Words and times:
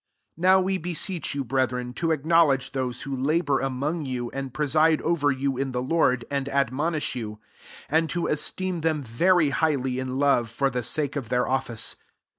12 0.35 0.41
NOW 0.41 0.61
we 0.65 0.77
beseech 0.79 1.35
you, 1.35 1.43
brethren, 1.43 1.93
to 1.93 2.09
acknowledge 2.09 2.71
those 2.71 3.03
who 3.03 3.15
labour 3.15 3.59
among 3.59 4.03
you, 4.03 4.31
and 4.31 4.51
preside 4.51 4.99
over 5.03 5.29
you 5.29 5.57
in 5.57 5.73
the 5.73 5.81
Lord, 5.83 6.25
and 6.31 6.49
admonish 6.49 7.13
you; 7.13 7.39
13 7.87 7.97
and 7.99 8.09
to 8.09 8.25
esteem 8.25 8.81
them 8.81 9.03
very 9.03 9.51
highly 9.51 9.99
in 9.99 10.17
love 10.17 10.49
for 10.49 10.71
the 10.71 10.81
sake 10.81 11.15
of 11.15 11.29
their 11.29 11.47
office. 11.47 11.97